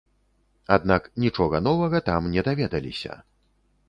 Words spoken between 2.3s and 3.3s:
не даведаліся.